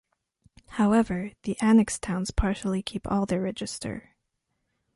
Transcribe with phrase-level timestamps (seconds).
[0.81, 4.15] However, the annexed towns partially keep all their register.